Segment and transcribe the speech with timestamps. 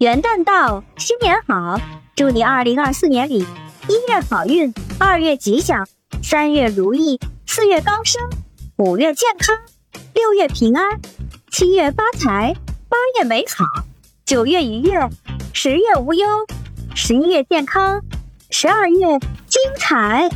[0.00, 1.78] 元旦到新年好。
[2.16, 3.46] 祝你二零二四年里
[3.88, 5.86] 一月好运二月吉祥
[6.22, 8.22] 三月如意四月高升
[8.76, 9.54] 五月健康
[10.14, 11.00] 六月平安
[11.50, 12.54] 七月发财
[12.88, 13.64] 八月美好
[14.24, 15.08] 九月愉悦
[15.52, 16.26] 十月无忧
[16.94, 18.02] 十一月健康
[18.50, 20.30] 十二月精彩。